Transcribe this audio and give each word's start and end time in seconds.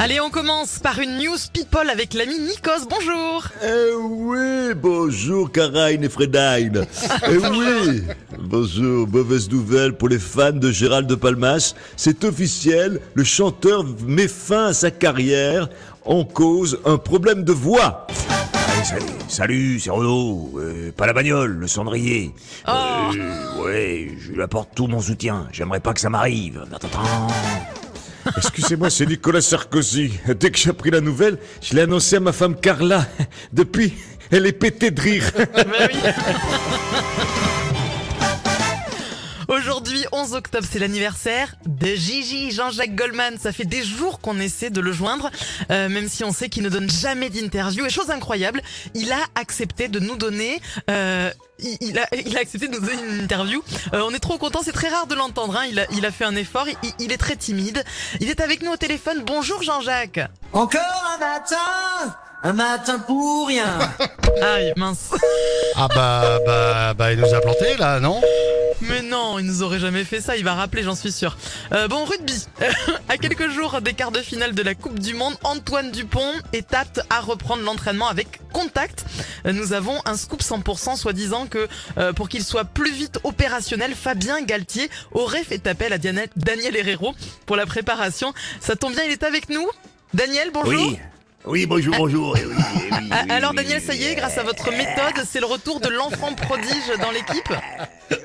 Allez, 0.00 0.20
on 0.20 0.28
commence 0.28 0.80
par 0.80 0.98
une 0.98 1.18
news 1.18 1.36
people 1.52 1.88
avec 1.88 2.14
l'ami 2.14 2.38
Nikos. 2.38 2.86
Bonjour. 2.90 3.44
Eh 3.62 3.94
oui, 3.94 4.74
bonjour 4.74 5.52
Karine 5.52 6.02
et 6.02 6.08
Fredine. 6.08 6.84
Eh 7.30 7.36
oui, 7.36 8.02
bonjour, 8.38 9.06
mauvaise 9.06 9.48
nouvelle 9.48 9.92
pour 9.92 10.08
les 10.08 10.18
fans 10.18 10.50
de 10.50 10.70
Gérald 10.72 11.06
de 11.06 11.14
Palmas. 11.14 11.74
C'est 11.96 12.24
officiel, 12.24 13.00
le 13.14 13.22
chanteur 13.24 13.84
met 14.06 14.26
fin 14.26 14.66
à 14.66 14.72
sa 14.74 14.90
carrière 14.90 15.68
en 16.04 16.24
cause 16.24 16.80
un 16.84 16.98
problème 16.98 17.44
de 17.44 17.52
voix. 17.52 18.08
Salut, 19.28 19.78
c'est 19.80 19.90
Renaud. 19.90 20.54
Euh, 20.58 20.90
pas 20.92 21.06
la 21.06 21.12
bagnole, 21.12 21.52
le 21.52 21.66
cendrier. 21.68 22.34
Oh. 22.66 22.70
Euh, 23.16 23.62
ouais, 23.62 24.08
je 24.18 24.32
lui 24.32 24.42
apporte 24.42 24.70
tout 24.74 24.88
mon 24.88 25.00
soutien. 25.00 25.46
J'aimerais 25.52 25.80
pas 25.80 25.94
que 25.94 26.00
ça 26.00 26.10
m'arrive. 26.10 26.64
Excusez-moi, 28.36 28.90
c'est 28.90 29.06
Nicolas 29.06 29.40
Sarkozy. 29.40 30.18
Dès 30.38 30.50
que 30.50 30.58
j'ai 30.58 30.70
appris 30.70 30.90
la 30.90 31.00
nouvelle, 31.00 31.38
je 31.62 31.74
l'ai 31.74 31.82
annoncé 31.82 32.16
à 32.16 32.20
ma 32.20 32.32
femme 32.32 32.56
Carla. 32.56 33.06
Depuis, 33.52 33.94
elle 34.30 34.46
est 34.46 34.52
pétée 34.52 34.90
de 34.90 35.00
rire. 35.00 35.30
Bah. 35.54 37.23
Aujourd'hui, 39.48 40.04
11 40.12 40.34
octobre, 40.34 40.66
c'est 40.70 40.78
l'anniversaire 40.78 41.54
de 41.66 41.88
Gigi, 41.88 42.50
Jean-Jacques 42.50 42.94
Goldman. 42.94 43.36
Ça 43.38 43.52
fait 43.52 43.64
des 43.64 43.82
jours 43.82 44.20
qu'on 44.20 44.38
essaie 44.40 44.70
de 44.70 44.80
le 44.80 44.92
joindre, 44.92 45.30
euh, 45.70 45.88
même 45.88 46.08
si 46.08 46.24
on 46.24 46.32
sait 46.32 46.48
qu'il 46.48 46.62
ne 46.62 46.68
donne 46.68 46.88
jamais 46.90 47.30
d'interview. 47.30 47.84
Et 47.84 47.90
chose 47.90 48.10
incroyable, 48.10 48.62
il 48.94 49.12
a 49.12 49.20
accepté 49.34 49.88
de 49.88 49.98
nous 50.00 50.16
donner... 50.16 50.60
Euh, 50.90 51.30
il 51.60 51.76
il 51.80 51.98
a, 51.98 52.06
il 52.12 52.36
a 52.36 52.40
accepté 52.40 52.66
de 52.68 52.72
nous 52.74 52.80
donner 52.80 53.00
une 53.08 53.20
interview. 53.22 53.62
Euh, 53.92 54.02
on 54.04 54.12
est 54.12 54.18
trop 54.18 54.38
content, 54.38 54.60
c'est 54.64 54.72
très 54.72 54.88
rare 54.88 55.06
de 55.06 55.14
l'entendre. 55.14 55.56
Hein. 55.56 55.64
Il, 55.70 55.78
a, 55.78 55.86
il 55.92 56.04
a 56.04 56.10
fait 56.10 56.24
un 56.24 56.34
effort, 56.34 56.66
il, 56.82 56.90
il 56.98 57.12
est 57.12 57.16
très 57.16 57.36
timide. 57.36 57.84
Il 58.20 58.28
est 58.28 58.40
avec 58.40 58.62
nous 58.62 58.72
au 58.72 58.76
téléphone. 58.76 59.22
Bonjour 59.24 59.62
Jean-Jacques. 59.62 60.20
Encore 60.52 60.80
un 61.14 61.18
matin 61.18 62.16
Un 62.42 62.52
matin 62.54 62.98
pour 62.98 63.46
rien 63.46 63.78
Aïe, 64.42 64.72
mince. 64.76 65.10
Ah 65.76 65.86
bah 65.94 66.38
bah 66.44 66.94
bah 66.94 67.12
il 67.12 67.20
nous 67.20 67.32
a 67.34 67.40
planté 67.40 67.76
là, 67.78 68.00
non? 68.00 68.20
Mais 68.80 69.02
non, 69.02 69.38
il 69.38 69.46
nous 69.46 69.62
aurait 69.62 69.78
jamais 69.78 70.04
fait 70.04 70.20
ça, 70.20 70.36
il 70.36 70.44
va 70.44 70.54
rappeler, 70.54 70.82
j'en 70.82 70.94
suis 70.94 71.12
sûr. 71.12 71.36
Euh, 71.72 71.88
bon, 71.88 72.04
rugby. 72.04 72.46
à 73.08 73.16
quelques 73.16 73.50
jours 73.50 73.80
des 73.80 73.94
quarts 73.94 74.12
de 74.12 74.20
finale 74.20 74.54
de 74.54 74.62
la 74.62 74.74
Coupe 74.74 74.98
du 74.98 75.14
Monde, 75.14 75.34
Antoine 75.42 75.90
Dupont 75.90 76.32
est 76.52 76.74
apte 76.74 77.00
à 77.10 77.20
reprendre 77.20 77.62
l'entraînement 77.62 78.08
avec 78.08 78.40
contact. 78.52 79.04
Nous 79.44 79.72
avons 79.72 80.00
un 80.04 80.16
scoop 80.16 80.40
100% 80.40 80.96
soi-disant 80.96 81.46
que 81.46 81.68
euh, 81.98 82.12
pour 82.12 82.28
qu'il 82.28 82.44
soit 82.44 82.64
plus 82.64 82.92
vite 82.92 83.18
opérationnel, 83.24 83.94
Fabien 83.94 84.42
Galtier 84.42 84.90
aurait 85.12 85.44
fait 85.44 85.66
appel 85.66 85.92
à 85.92 85.98
Daniel 85.98 86.76
Herrero 86.76 87.14
pour 87.46 87.56
la 87.56 87.66
préparation. 87.66 88.32
Ça 88.60 88.76
tombe 88.76 88.94
bien, 88.94 89.04
il 89.04 89.12
est 89.12 89.22
avec 89.22 89.48
nous. 89.48 89.66
Daniel, 90.12 90.50
bonjour. 90.52 90.72
Oui. 90.72 90.98
Oui, 91.46 91.66
bonjour, 91.66 91.94
bonjour. 91.96 92.36
Ah, 93.10 93.24
Alors 93.28 93.54
Daniel, 93.54 93.80
ça 93.82 93.94
y 93.94 94.04
est, 94.04 94.14
grâce 94.14 94.38
à 94.38 94.42
votre 94.42 94.70
méthode, 94.70 95.24
c'est 95.28 95.40
le 95.40 95.46
retour 95.46 95.80
de 95.80 95.88
l'enfant 95.88 96.32
prodige 96.34 96.92
dans 97.00 97.10
l'équipe. 97.10 97.52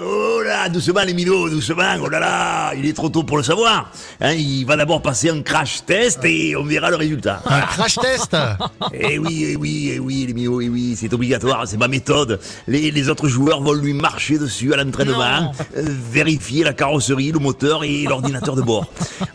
Oh 0.00 0.40
là, 0.44 0.68
doucement 0.68 1.02
les 1.02 1.14
minots, 1.14 1.50
doucement, 1.50 1.96
oh 2.00 2.08
là 2.08 2.20
là, 2.20 2.72
il 2.74 2.86
est 2.86 2.92
trop 2.92 3.08
tôt 3.08 3.24
pour 3.24 3.36
le 3.36 3.42
savoir. 3.42 3.90
Hein, 4.20 4.32
il 4.32 4.64
va 4.64 4.76
d'abord 4.76 5.02
passer 5.02 5.30
un 5.30 5.42
crash 5.42 5.84
test 5.84 6.20
et 6.24 6.54
on 6.56 6.64
verra 6.64 6.90
le 6.90 6.96
résultat. 6.96 7.42
Un 7.46 7.60
crash 7.62 7.96
test 7.96 8.36
Eh 8.92 9.18
oui, 9.18 9.46
eh 9.50 9.56
oui, 9.56 9.92
eh 9.94 9.98
oui, 9.98 10.24
les 10.26 10.32
minots, 10.34 10.60
eh 10.60 10.68
oui, 10.68 10.96
c'est 10.98 11.12
obligatoire, 11.12 11.66
c'est 11.66 11.76
ma 11.76 11.88
méthode. 11.88 12.40
Les, 12.68 12.90
les 12.90 13.08
autres 13.08 13.28
joueurs 13.28 13.60
vont 13.60 13.72
lui 13.72 13.92
marcher 13.94 14.38
dessus 14.38 14.72
à 14.72 14.76
l'entraînement, 14.82 15.52
euh, 15.76 15.84
vérifier 16.10 16.64
la 16.64 16.72
carrosserie, 16.72 17.32
le 17.32 17.40
moteur 17.40 17.84
et 17.84 18.04
l'ordinateur 18.04 18.54
de 18.56 18.62
bord. 18.62 18.86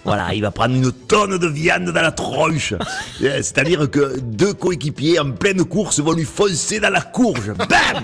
Voilà, 0.06 0.34
il 0.34 0.42
va 0.42 0.52
prendre 0.52 0.74
une 0.76 0.92
tonne 0.92 1.38
de 1.38 1.48
viande 1.48 1.86
dans 1.92 2.02
la 2.02 2.12
tronche. 2.12 2.74
Euh, 3.22 3.38
C'est-à-dire 3.42 3.90
que 3.92 4.20
deux 4.20 4.54
coéquipiers 4.54 5.19
en 5.20 5.32
pleine 5.32 5.64
course 5.64 6.00
vont 6.00 6.14
lui 6.14 6.24
foncer 6.26 6.80
dans 6.80 6.90
la 6.90 7.02
courge. 7.02 7.52
Bam 7.54 8.04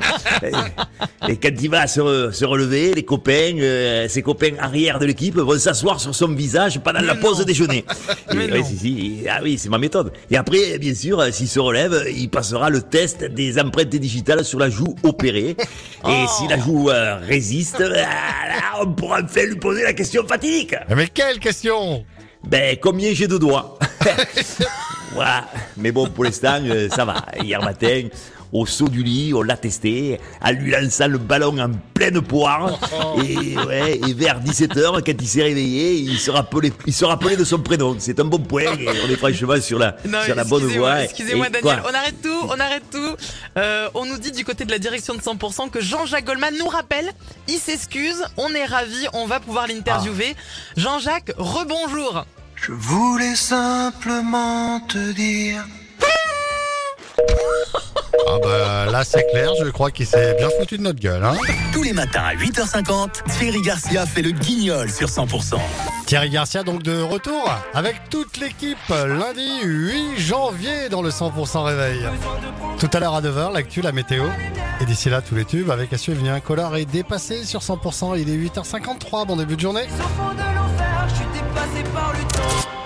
et, 1.27 1.37
quand 1.37 1.49
il 1.61 1.69
va 1.69 1.87
se, 1.87 1.99
re- 1.99 2.31
se 2.31 2.45
relever, 2.45 2.93
les 2.93 3.03
copains, 3.03 3.53
euh, 3.59 4.07
ses 4.07 4.21
copains 4.21 4.51
arrière 4.59 4.99
de 4.99 5.05
l'équipe 5.05 5.35
vont 5.37 5.57
s'asseoir 5.57 5.99
sur 5.99 6.13
son 6.13 6.27
visage 6.29 6.79
pendant 6.79 7.01
la 7.01 7.15
pause 7.15 7.43
déjeuner. 7.45 7.85
Et, 8.31 8.51
ouais, 8.51 8.63
si, 8.63 9.23
ah 9.29 9.39
oui, 9.41 9.57
c'est 9.57 9.69
ma 9.69 9.77
méthode. 9.77 10.11
Et 10.29 10.37
après, 10.37 10.77
bien 10.77 10.93
sûr, 10.93 11.19
euh, 11.19 11.31
s'il 11.31 11.47
se 11.47 11.59
relève, 11.59 12.05
il 12.15 12.29
passera 12.29 12.69
le 12.69 12.81
test 12.81 13.23
des 13.23 13.59
empreintes 13.59 13.89
digitales 13.89 14.45
sur 14.45 14.59
la 14.59 14.69
joue 14.69 14.95
opérée. 15.03 15.55
Oh. 16.03 16.09
Et 16.09 16.25
si 16.27 16.47
la 16.47 16.59
joue 16.59 16.89
euh, 16.89 17.17
résiste, 17.17 17.81
euh, 17.81 17.89
là, 17.89 18.81
on 18.81 18.91
pourra 18.91 19.21
enfin 19.23 19.45
lui 19.45 19.55
poser 19.55 19.83
la 19.83 19.93
question 19.93 20.25
fatidique. 20.27 20.75
Mais 20.95 21.07
quelle 21.07 21.39
question? 21.39 22.05
Ben, 22.47 22.77
combien 22.81 23.13
j'ai 23.13 23.27
de 23.27 23.37
doigts? 23.37 23.79
Voilà. 25.15 25.45
Mais 25.77 25.91
bon, 25.91 26.07
pour 26.07 26.25
l'instant, 26.25 26.59
euh, 26.63 26.89
ça 26.89 27.05
va. 27.05 27.25
Hier 27.41 27.61
matin, 27.61 28.03
au 28.51 28.65
saut 28.65 28.87
du 28.87 29.03
lit, 29.03 29.33
on 29.33 29.41
l'a 29.41 29.57
testé, 29.57 30.19
en 30.41 30.51
lui 30.51 30.71
lançant 30.71 31.07
le 31.07 31.17
ballon 31.17 31.57
en 31.57 31.71
pleine 31.93 32.21
poire. 32.21 32.79
Et, 33.23 33.57
ouais, 33.57 33.99
et 34.07 34.13
vers 34.13 34.39
17h, 34.41 35.03
quand 35.03 35.21
il 35.21 35.27
s'est 35.27 35.43
réveillé, 35.43 35.95
il 35.95 36.17
se 36.17 36.31
rappelait, 36.31 36.71
il 36.85 36.93
se 36.93 37.05
rappelait 37.05 37.35
de 37.35 37.43
son 37.43 37.59
prénom. 37.59 37.95
C'est 37.99 38.19
un 38.19 38.25
bon 38.25 38.39
point. 38.39 38.63
Et 38.79 38.87
on 39.05 39.09
est 39.09 39.15
franchement 39.15 39.59
sur 39.59 39.79
la, 39.79 39.95
Non, 40.05 40.21
sur 40.23 40.35
la 40.35 40.43
bonne 40.43 40.65
voie. 40.67 41.03
Excusez-moi, 41.03 41.49
Daniel. 41.49 41.81
On 41.83 41.93
arrête 41.93 42.21
tout, 42.21 42.41
on 42.47 42.59
arrête 42.59 42.83
tout. 42.91 43.15
Euh, 43.57 43.89
on 43.93 44.05
nous 44.05 44.17
dit 44.17 44.31
du 44.31 44.45
côté 44.45 44.65
de 44.65 44.71
la 44.71 44.79
direction 44.79 45.15
de 45.15 45.21
100% 45.21 45.69
que 45.69 45.81
Jean-Jacques 45.81 46.25
Goldman 46.25 46.53
nous 46.57 46.67
rappelle, 46.67 47.11
il 47.47 47.57
s'excuse, 47.57 48.23
on 48.37 48.53
est 48.53 48.65
ravis, 48.65 49.07
on 49.13 49.25
va 49.25 49.39
pouvoir 49.39 49.67
l'interviewer. 49.67 50.35
Jean-Jacques, 50.77 51.31
rebonjour. 51.37 52.25
Je 52.67 52.71
voulais 52.71 53.35
simplement 53.35 54.79
te 54.79 55.11
dire 55.11 55.63
Ah 58.27 58.39
bah 58.41 58.85
là 58.91 59.03
c'est 59.03 59.23
clair, 59.29 59.51
je 59.63 59.69
crois 59.69 59.91
qu'il 59.91 60.07
s'est 60.07 60.33
bien 60.39 60.49
foutu 60.57 60.79
de 60.79 60.81
notre 60.81 60.99
gueule. 60.99 61.23
Hein 61.23 61.35
Tous 61.71 61.83
les 61.83 61.93
matins 61.93 62.23
à 62.23 62.33
8h50, 62.33 63.21
Thierry 63.37 63.61
Garcia 63.61 64.07
fait 64.07 64.23
le 64.23 64.31
guignol 64.31 64.89
sur 64.89 65.09
100%. 65.09 65.59
Thierry 66.07 66.31
Garcia 66.31 66.63
donc 66.63 66.81
de 66.81 67.03
retour 67.03 67.53
avec 67.75 68.09
toute 68.09 68.37
l'équipe 68.37 68.79
lundi 68.89 69.61
8 69.63 70.17
janvier 70.17 70.89
dans 70.89 71.03
le 71.03 71.11
100% 71.11 71.65
réveil. 71.65 71.99
Tout 72.79 72.89
à 72.93 72.99
l'heure 72.99 73.13
à 73.13 73.21
9h, 73.21 73.53
l'actu, 73.53 73.81
la 73.81 73.91
météo. 73.91 74.23
Et 74.81 74.85
d'ici 74.85 75.11
là, 75.11 75.21
tous 75.21 75.35
les 75.35 75.45
tubes 75.45 75.69
avec 75.69 75.93
à 75.93 75.99
suivre, 75.99 76.27
un 76.27 76.39
collar 76.39 76.75
est 76.77 76.85
dépassé 76.85 77.45
sur 77.45 77.59
100%. 77.59 78.19
Il 78.19 78.27
est 78.27 78.49
8h53, 78.49 79.27
bon 79.27 79.35
début 79.35 79.55
de 79.55 79.61
journée. 79.61 79.85
Je 81.07 81.15
suis 81.15 81.25
dépassé 81.33 81.83
par 81.93 82.13
le 82.13 82.19
temps. 82.33 82.84